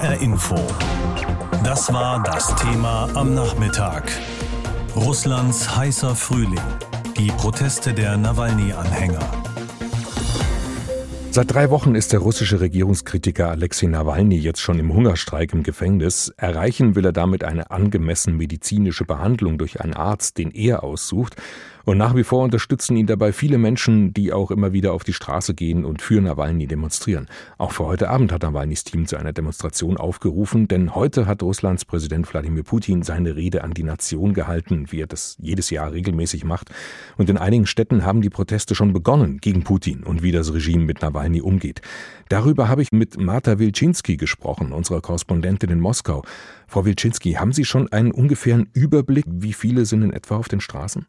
[0.00, 0.56] HR Info.
[1.62, 4.10] Das war das Thema am Nachmittag.
[4.96, 6.58] Russlands heißer Frühling.
[7.18, 9.20] Die Proteste der Nawalny-Anhänger.
[11.32, 16.32] Seit drei Wochen ist der russische Regierungskritiker Alexei Nawalny jetzt schon im Hungerstreik im Gefängnis.
[16.38, 21.36] Erreichen will er damit eine angemessene medizinische Behandlung durch einen Arzt, den er aussucht.
[21.84, 25.12] Und nach wie vor unterstützen ihn dabei viele Menschen, die auch immer wieder auf die
[25.12, 27.28] Straße gehen und für Nawalny demonstrieren.
[27.58, 31.84] Auch für heute Abend hat Nawalnys Team zu einer Demonstration aufgerufen, denn heute hat Russlands
[31.84, 36.44] Präsident Wladimir Putin seine Rede an die Nation gehalten, wie er das jedes Jahr regelmäßig
[36.44, 36.70] macht.
[37.16, 40.84] Und in einigen Städten haben die Proteste schon begonnen gegen Putin und wie das Regime
[40.84, 41.80] mit Nawalny umgeht.
[42.28, 46.22] Darüber habe ich mit Marta Wilczynski gesprochen, unserer Korrespondentin in Moskau.
[46.66, 50.60] Frau Wilczynski, haben Sie schon einen ungefähren Überblick, wie viele sind in etwa auf den
[50.60, 51.06] Straßen?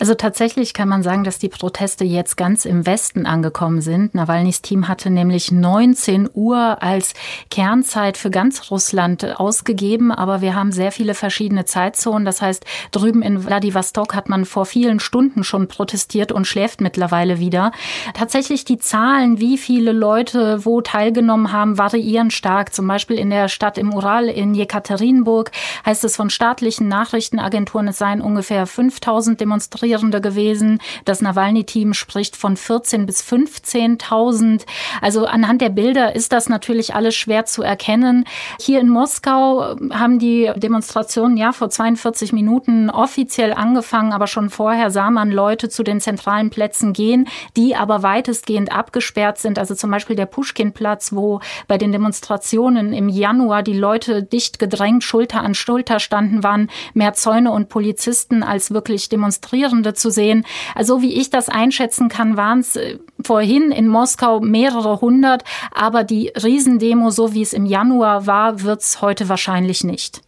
[0.00, 4.14] Also tatsächlich kann man sagen, dass die Proteste jetzt ganz im Westen angekommen sind.
[4.14, 7.12] Nawalnys Team hatte nämlich 19 Uhr als
[7.50, 12.24] Kernzeit für ganz Russland ausgegeben, aber wir haben sehr viele verschiedene Zeitzonen.
[12.24, 17.38] Das heißt, drüben in Vladivostok hat man vor vielen Stunden schon protestiert und schläft mittlerweile
[17.38, 17.70] wieder.
[18.14, 22.72] Tatsächlich die Zahlen, wie viele Leute wo teilgenommen haben, variieren stark.
[22.72, 25.50] Zum Beispiel in der Stadt im Ural in Jekaterinburg
[25.84, 30.80] heißt es von staatlichen Nachrichtenagenturen, es seien ungefähr 5000 Demonstrierende gewesen.
[31.04, 34.66] Das Nawalny-Team spricht von 14 bis 15.000.
[35.00, 38.24] Also anhand der Bilder ist das natürlich alles schwer zu erkennen.
[38.60, 44.90] Hier in Moskau haben die Demonstrationen ja vor 42 Minuten offiziell angefangen, aber schon vorher
[44.90, 49.58] sah man Leute zu den zentralen Plätzen gehen, die aber weitestgehend abgesperrt sind.
[49.58, 55.04] Also zum Beispiel der Pushkin-Platz, wo bei den Demonstrationen im Januar die Leute dicht gedrängt
[55.04, 60.44] Schulter an Schulter standen, waren mehr Zäune und Polizisten als wirklich Demonstranten Demonstrierende zu sehen.
[60.74, 66.02] Also wie ich das einschätzen kann, waren es äh, vorhin in Moskau mehrere hundert, aber
[66.04, 70.22] die Riesendemo, so wie es im Januar war, wird es heute wahrscheinlich nicht.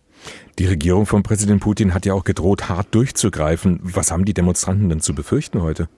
[0.58, 3.80] Die Regierung von Präsident Putin hat ja auch gedroht, hart durchzugreifen.
[3.82, 5.88] Was haben die Demonstranten denn zu befürchten heute?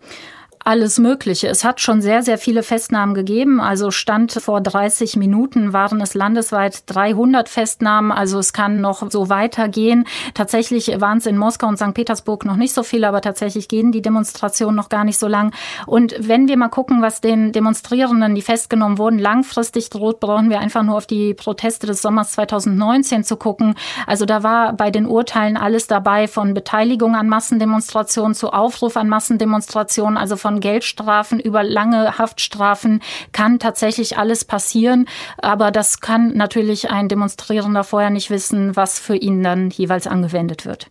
[0.64, 1.48] Alles Mögliche.
[1.48, 3.60] Es hat schon sehr, sehr viele Festnahmen gegeben.
[3.60, 8.10] Also Stand vor 30 Minuten waren es landesweit 300 Festnahmen.
[8.10, 10.06] Also es kann noch so weitergehen.
[10.32, 11.92] Tatsächlich waren es in Moskau und St.
[11.92, 15.54] Petersburg noch nicht so viele, aber tatsächlich gehen die Demonstrationen noch gar nicht so lang.
[15.86, 20.60] Und wenn wir mal gucken, was den Demonstrierenden, die festgenommen wurden, langfristig droht, brauchen wir
[20.60, 23.74] einfach nur auf die Proteste des Sommers 2019 zu gucken.
[24.06, 29.08] Also da war bei den Urteilen alles dabei, von Beteiligung an Massendemonstrationen zu Aufruf an
[29.08, 33.00] Massendemonstrationen, also von von Geldstrafen über lange Haftstrafen
[33.32, 35.06] kann tatsächlich alles passieren.
[35.38, 40.64] Aber das kann natürlich ein Demonstrierender vorher nicht wissen, was für ihn dann jeweils angewendet
[40.64, 40.90] wird.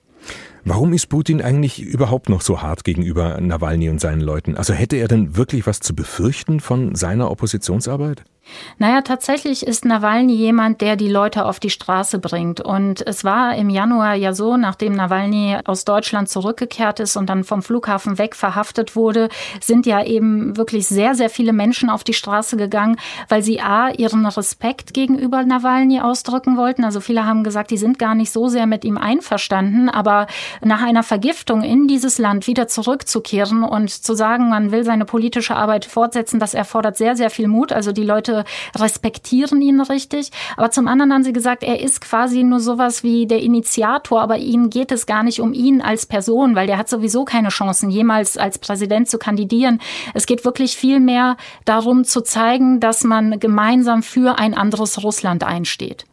[0.66, 4.56] Warum ist Putin eigentlich überhaupt noch so hart gegenüber Nawalny und seinen Leuten?
[4.56, 8.24] Also hätte er denn wirklich was zu befürchten von seiner Oppositionsarbeit?
[8.78, 12.60] Naja, tatsächlich ist Nawalny jemand, der die Leute auf die Straße bringt.
[12.60, 17.46] Und es war im Januar ja so, nachdem Nawalny aus Deutschland zurückgekehrt ist und dann
[17.46, 19.30] vom Flughafen weg verhaftet wurde,
[19.62, 22.98] sind ja eben wirklich sehr, sehr viele Menschen auf die Straße gegangen,
[23.30, 26.84] weil sie A, ihren Respekt gegenüber Nawalny ausdrücken wollten.
[26.84, 30.28] Also viele haben gesagt, die sind gar nicht so sehr mit ihm einverstanden, aber
[30.62, 35.56] nach einer Vergiftung in dieses Land wieder zurückzukehren und zu sagen, man will seine politische
[35.56, 37.72] Arbeit fortsetzen, das erfordert sehr, sehr viel Mut.
[37.72, 40.32] Also die Leute respektieren ihn richtig.
[40.58, 44.38] Aber zum anderen haben sie gesagt, er ist quasi nur sowas wie der Initiator, aber
[44.38, 47.90] ihnen geht es gar nicht um ihn als Person, weil der hat sowieso keine Chancen,
[47.90, 49.80] jemals als Präsident zu kandidieren.
[50.14, 55.44] Es geht wirklich viel mehr darum zu zeigen, dass man gemeinsam für ein anderes Russland
[55.44, 56.06] einsteht.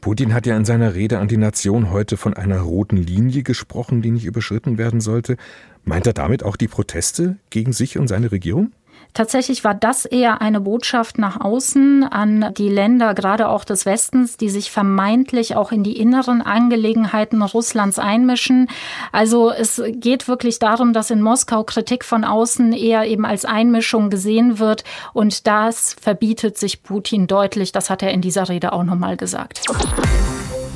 [0.00, 4.02] Putin hat ja in seiner Rede an die Nation heute von einer roten Linie gesprochen,
[4.02, 5.36] die nicht überschritten werden sollte.
[5.84, 8.72] Meint er damit auch die Proteste gegen sich und seine Regierung?
[9.14, 14.36] Tatsächlich war das eher eine Botschaft nach außen an die Länder, gerade auch des Westens,
[14.36, 18.68] die sich vermeintlich auch in die inneren Angelegenheiten Russlands einmischen.
[19.10, 24.10] Also es geht wirklich darum, dass in Moskau Kritik von außen eher eben als Einmischung
[24.10, 24.84] gesehen wird.
[25.12, 27.72] Und das verbietet sich Putin deutlich.
[27.72, 29.62] Das hat er in dieser Rede auch nochmal gesagt.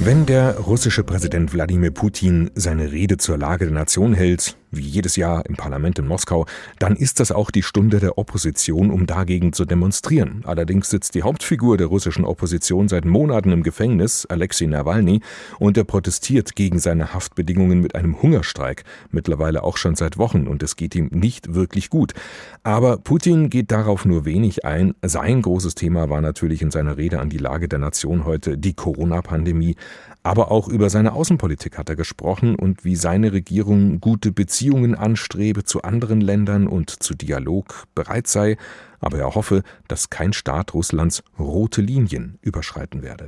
[0.01, 5.17] Wenn der russische Präsident Wladimir Putin seine Rede zur Lage der Nation hält, wie jedes
[5.17, 6.47] Jahr im Parlament in Moskau,
[6.79, 10.43] dann ist das auch die Stunde der Opposition, um dagegen zu demonstrieren.
[10.45, 15.21] Allerdings sitzt die Hauptfigur der russischen Opposition seit Monaten im Gefängnis, Alexei Nawalny,
[15.59, 20.63] und er protestiert gegen seine Haftbedingungen mit einem Hungerstreik, mittlerweile auch schon seit Wochen, und
[20.63, 22.15] es geht ihm nicht wirklich gut.
[22.63, 24.95] Aber Putin geht darauf nur wenig ein.
[25.03, 28.75] Sein großes Thema war natürlich in seiner Rede an die Lage der Nation heute die
[28.75, 29.77] Corona-Pandemie,
[30.23, 35.65] aber auch über seine Außenpolitik hat er gesprochen und wie seine Regierung gute Beziehungen anstrebe
[35.65, 38.57] zu anderen Ländern und zu Dialog bereit sei,
[39.01, 43.27] aber er hoffe, dass kein Staat Russlands rote Linien überschreiten werde.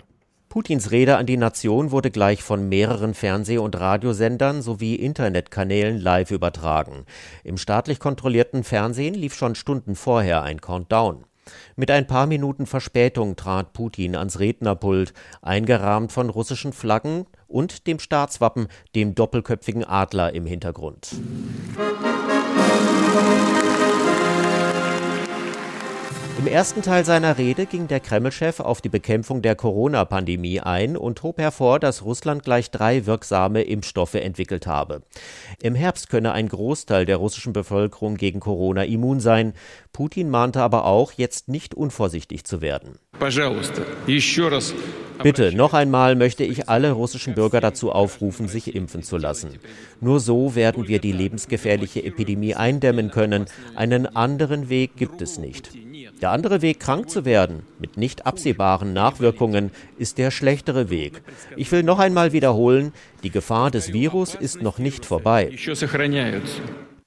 [0.48, 6.30] Putins Rede an die Nation wurde gleich von mehreren Fernseh- und Radiosendern sowie Internetkanälen live
[6.30, 7.06] übertragen.
[7.42, 11.24] Im staatlich kontrollierten Fernsehen lief schon Stunden vorher ein Countdown.
[11.76, 15.12] Mit ein paar Minuten Verspätung trat Putin ans Rednerpult,
[15.42, 21.10] eingerahmt von russischen Flaggen und dem Staatswappen, dem doppelköpfigen Adler im Hintergrund.
[26.44, 31.22] Im ersten Teil seiner Rede ging der Kreml-Chef auf die Bekämpfung der Corona-Pandemie ein und
[31.22, 35.00] hob hervor, dass Russland gleich drei wirksame Impfstoffe entwickelt habe.
[35.62, 39.54] Im Herbst könne ein Großteil der russischen Bevölkerung gegen Corona immun sein.
[39.94, 42.98] Putin mahnte aber auch, jetzt nicht unvorsichtig zu werden.
[45.22, 49.50] Bitte, noch einmal möchte ich alle russischen Bürger dazu aufrufen, sich impfen zu lassen.
[50.00, 53.46] Nur so werden wir die lebensgefährliche Epidemie eindämmen können.
[53.74, 55.70] Einen anderen Weg gibt es nicht.
[56.20, 61.22] Der andere Weg, krank zu werden, mit nicht absehbaren Nachwirkungen, ist der schlechtere Weg.
[61.56, 65.50] Ich will noch einmal wiederholen, die Gefahr des Virus ist noch nicht vorbei.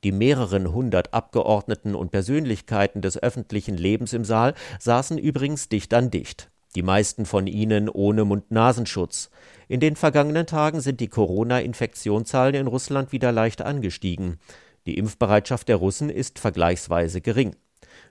[0.03, 6.11] Die mehreren hundert Abgeordneten und Persönlichkeiten des öffentlichen Lebens im Saal saßen übrigens dicht an
[6.11, 6.49] dicht.
[6.77, 9.31] Die meisten von ihnen ohne Mund-Nasenschutz.
[9.67, 14.37] In den vergangenen Tagen sind die Corona-Infektionszahlen in Russland wieder leicht angestiegen.
[14.85, 17.55] Die Impfbereitschaft der Russen ist vergleichsweise gering.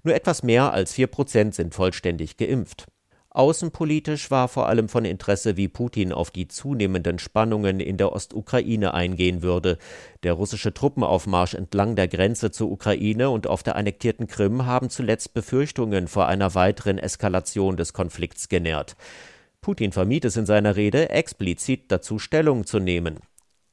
[0.03, 2.89] Nur etwas mehr als vier Prozent sind vollständig geimpft.
[3.37, 8.95] Außenpolitisch war vor allem von Interesse, wie Putin auf die zunehmenden Spannungen in der Ostukraine
[8.95, 9.77] eingehen würde.
[10.23, 15.35] Der russische Truppenaufmarsch entlang der Grenze zur Ukraine und auf der annektierten Krim haben zuletzt
[15.35, 18.97] Befürchtungen vor einer weiteren Eskalation des Konflikts genährt.
[19.61, 23.19] Putin vermied es in seiner Rede, explizit dazu Stellung zu nehmen.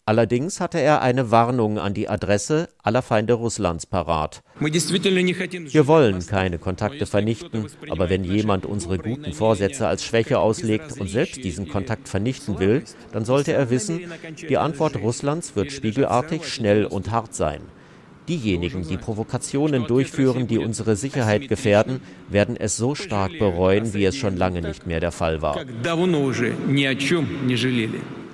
[0.06, 4.44] Allerdings hatte er eine Warnung an die Adresse aller Feinde Russlands parat.
[4.60, 11.10] Wir wollen keine Kontakte vernichten, aber wenn jemand unsere guten Vorsätze als Schwäche auslegt und
[11.10, 12.84] selbst diesen Kontakt vernichten will,
[13.14, 14.02] dann sollte er wissen,
[14.50, 17.62] die Antwort Russlands wird spiegelartig, schnell und hart sein.
[18.28, 24.18] Diejenigen, die Provokationen durchführen, die unsere Sicherheit gefährden, werden es so stark bereuen, wie es
[24.18, 25.64] schon lange nicht mehr der Fall war.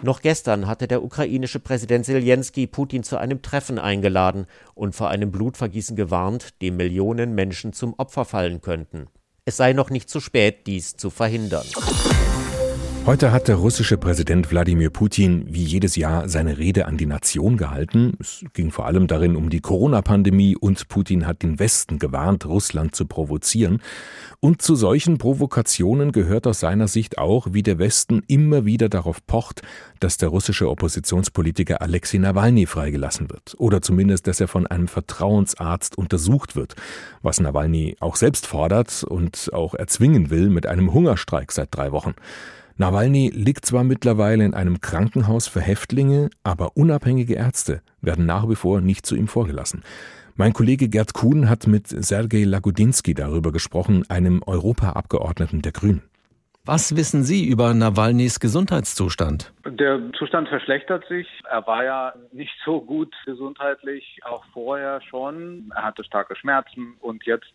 [0.01, 5.29] Noch gestern hatte der ukrainische Präsident Zelensky Putin zu einem Treffen eingeladen und vor einem
[5.29, 9.07] Blutvergießen gewarnt, dem Millionen Menschen zum Opfer fallen könnten.
[9.43, 11.65] Es sei noch nicht zu spät, dies zu verhindern.
[13.05, 17.57] Heute hat der russische Präsident Wladimir Putin wie jedes Jahr seine Rede an die Nation
[17.57, 18.13] gehalten.
[18.19, 22.95] Es ging vor allem darin um die Corona-Pandemie und Putin hat den Westen gewarnt, Russland
[22.95, 23.81] zu provozieren.
[24.41, 29.25] Und zu solchen Provokationen gehört aus seiner Sicht auch, wie der Westen immer wieder darauf
[29.25, 29.63] pocht,
[29.99, 33.55] dass der russische Oppositionspolitiker Alexei Nawalny freigelassen wird.
[33.57, 36.75] Oder zumindest, dass er von einem Vertrauensarzt untersucht wird,
[37.23, 42.13] was Nawalny auch selbst fordert und auch erzwingen will mit einem Hungerstreik seit drei Wochen.
[42.79, 48.55] Nawalny liegt zwar mittlerweile in einem Krankenhaus für Häftlinge, aber unabhängige Ärzte werden nach wie
[48.55, 49.83] vor nicht zu ihm vorgelassen.
[50.37, 56.03] Mein Kollege Gerd Kuhn hat mit Sergei Lagodinsky darüber gesprochen, einem Europaabgeordneten der Grünen.
[56.63, 59.51] Was wissen Sie über Nawalnys Gesundheitszustand?
[59.65, 61.27] Der Zustand verschlechtert sich.
[61.49, 65.69] Er war ja nicht so gut gesundheitlich, auch vorher schon.
[65.75, 67.51] Er hatte starke Schmerzen und jetzt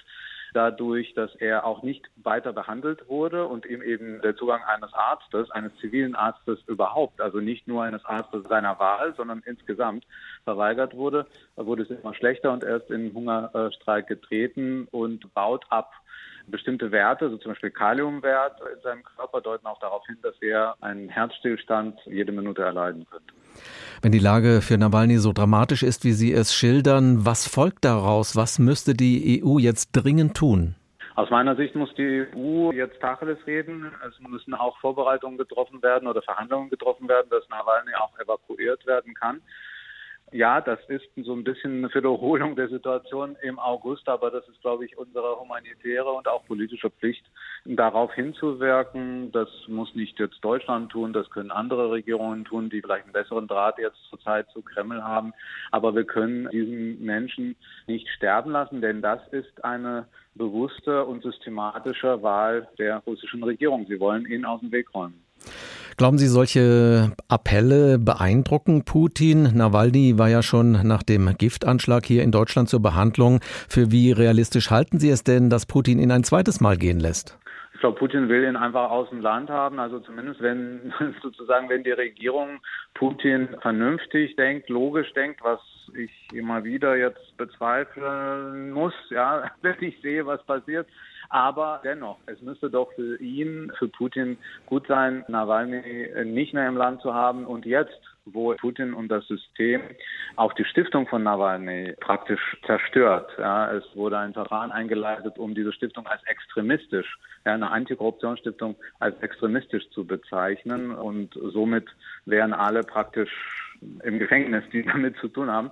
[0.54, 5.50] dadurch, dass er auch nicht weiter behandelt wurde und ihm eben der Zugang eines Arztes,
[5.50, 10.06] eines zivilen Arztes überhaupt, also nicht nur eines Arztes seiner Wahl, sondern insgesamt
[10.44, 15.92] verweigert wurde, wurde es immer schlechter und er ist in Hungerstreik getreten und baut ab.
[16.46, 20.74] Bestimmte Werte, so zum Beispiel Kaliumwert in seinem Körper, deuten auch darauf hin, dass er
[20.80, 23.34] einen Herzstillstand jede Minute erleiden könnte.
[24.02, 28.36] Wenn die Lage für Nawalny so dramatisch ist, wie Sie es schildern, was folgt daraus?
[28.36, 30.74] Was müsste die EU jetzt dringend tun?
[31.16, 33.92] Aus meiner Sicht muss die EU jetzt Tacheles reden.
[34.06, 39.14] Es müssen auch Vorbereitungen getroffen werden oder Verhandlungen getroffen werden, dass Nawalny auch evakuiert werden
[39.14, 39.40] kann.
[40.34, 44.60] Ja, das ist so ein bisschen eine Wiederholung der Situation im August, aber das ist,
[44.62, 47.24] glaube ich, unsere humanitäre und auch politische Pflicht,
[47.64, 49.30] darauf hinzuwirken.
[49.30, 53.46] Das muss nicht jetzt Deutschland tun, das können andere Regierungen tun, die vielleicht einen besseren
[53.46, 55.32] Draht jetzt zurzeit zu Kreml haben.
[55.70, 57.54] Aber wir können diesen Menschen
[57.86, 63.86] nicht sterben lassen, denn das ist eine bewusste und systematische Wahl der russischen Regierung.
[63.86, 65.22] Sie wollen ihn aus dem Weg räumen.
[65.96, 69.50] Glauben Sie, solche Appelle beeindrucken Putin?
[69.54, 73.40] Nawalny war ja schon nach dem Giftanschlag hier in Deutschland zur Behandlung.
[73.68, 77.38] Für wie realistisch halten Sie es denn, dass Putin ihn ein zweites Mal gehen lässt?
[77.84, 79.78] glaube, Putin will ihn einfach aus dem Land haben.
[79.78, 80.90] Also zumindest wenn
[81.22, 82.60] sozusagen, wenn die Regierung
[82.94, 85.60] Putin vernünftig denkt, logisch denkt, was
[85.94, 90.88] ich immer wieder jetzt bezweifeln muss, ja, wenn ich sehe, was passiert.
[91.28, 96.76] Aber dennoch, es müsste doch für ihn, für Putin gut sein, Nawalny nicht mehr im
[96.76, 99.82] Land zu haben und jetzt wo Putin und das System
[100.36, 103.30] auch die Stiftung von Nawalny praktisch zerstört.
[103.38, 109.20] Ja, es wurde ein Verfahren eingeleitet, um diese Stiftung als extremistisch, ja, eine Antikorruptionsstiftung als
[109.20, 111.86] extremistisch zu bezeichnen und somit
[112.24, 113.30] wären alle praktisch
[114.02, 115.70] im Gefängnis, die damit zu tun haben.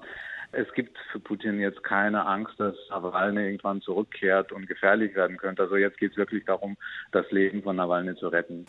[0.54, 5.62] Es gibt für Putin jetzt keine Angst, dass Nawalny irgendwann zurückkehrt und gefährlich werden könnte.
[5.62, 6.76] Also jetzt geht es wirklich darum,
[7.10, 8.66] das Leben von Nawalny zu retten.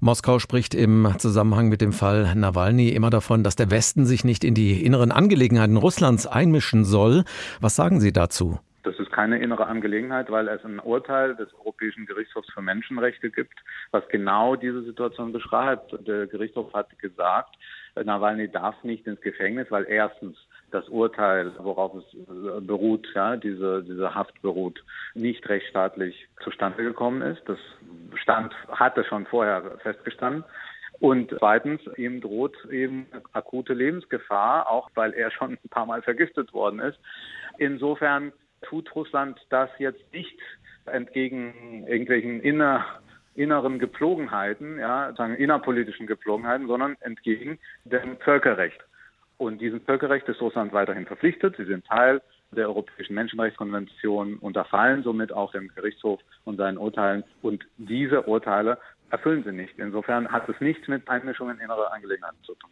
[0.00, 4.42] Moskau spricht im Zusammenhang mit dem Fall Nawalny immer davon, dass der Westen sich nicht
[4.42, 7.22] in die inneren Angelegenheiten Russlands einmischen soll.
[7.60, 8.58] Was sagen Sie dazu?
[8.82, 13.54] Das ist keine innere Angelegenheit, weil es ein Urteil des Europäischen Gerichtshofs für Menschenrechte gibt,
[13.92, 15.94] was genau diese Situation beschreibt.
[16.08, 17.54] Der Gerichtshof hat gesagt,
[17.94, 20.36] Nawalny darf nicht ins Gefängnis, weil erstens
[20.70, 24.82] das Urteil, worauf es äh, beruht, ja, diese, diese Haft beruht,
[25.14, 27.42] nicht rechtsstaatlich zustande gekommen ist.
[27.46, 27.58] Das
[28.14, 30.44] stand, hatte schon vorher festgestanden.
[31.00, 36.52] Und zweitens, ihm droht eben akute Lebensgefahr, auch weil er schon ein paar Mal vergiftet
[36.52, 36.98] worden ist.
[37.56, 40.38] Insofern tut Russland das jetzt nicht
[40.84, 42.84] entgegen irgendwelchen inner,
[43.34, 48.80] inneren Gepflogenheiten, ja, sagen innerpolitischen Gepflogenheiten, sondern entgegen dem Völkerrecht.
[49.40, 51.54] Und diesem Völkerrecht ist Russland weiterhin verpflichtet.
[51.56, 52.20] Sie sind Teil
[52.50, 57.24] der Europäischen Menschenrechtskonvention, unterfallen somit auch dem Gerichtshof und seinen Urteilen.
[57.40, 58.76] Und diese Urteile
[59.08, 59.78] erfüllen sie nicht.
[59.78, 62.68] Insofern hat es nichts mit Einmischung in innere Angelegenheiten zu tun.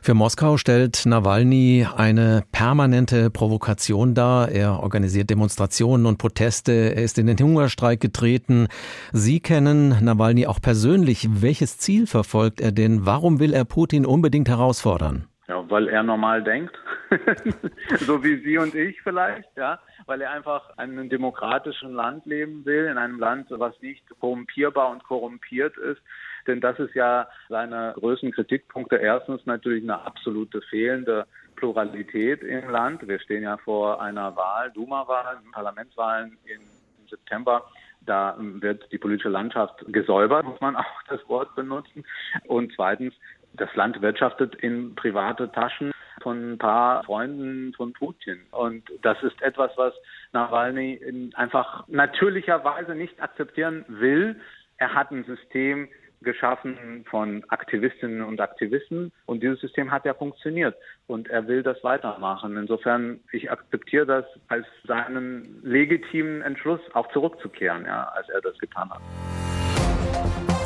[0.00, 4.48] Für Moskau stellt Nawalny eine permanente Provokation dar.
[4.48, 6.72] Er organisiert Demonstrationen und Proteste.
[6.72, 8.66] Er ist in den Hungerstreik getreten.
[9.12, 11.28] Sie kennen Nawalny auch persönlich.
[11.30, 13.06] Welches Ziel verfolgt er denn?
[13.06, 15.28] Warum will er Putin unbedingt herausfordern?
[15.52, 16.74] Ja, weil er normal denkt,
[17.98, 22.64] so wie Sie und ich vielleicht, ja, weil er einfach in einem demokratischen Land leben
[22.64, 26.00] will, in einem Land, was nicht korrumpierbar und korrumpiert ist.
[26.46, 28.96] Denn das ist ja seine größten Kritikpunkte.
[28.96, 33.06] Erstens natürlich eine absolute fehlende Pluralität im Land.
[33.06, 36.62] Wir stehen ja vor einer Wahl, Duma-Wahl, Parlamentswahlen im
[37.10, 37.66] September.
[38.00, 42.04] Da wird die politische Landschaft gesäubert, muss man auch das Wort benutzen.
[42.46, 43.12] Und zweitens
[43.54, 45.92] das Land wirtschaftet in private Taschen
[46.22, 48.40] von ein paar Freunden von Putin.
[48.50, 49.94] Und das ist etwas, was
[50.32, 54.36] Nawalny einfach natürlicherweise nicht akzeptieren will.
[54.78, 55.88] Er hat ein System
[56.22, 60.76] geschaffen von Aktivistinnen und Aktivisten und dieses System hat ja funktioniert
[61.08, 62.56] und er will das weitermachen.
[62.56, 68.90] Insofern, ich akzeptiere das als seinen legitimen Entschluss, auch zurückzukehren, ja, als er das getan
[68.90, 69.00] hat.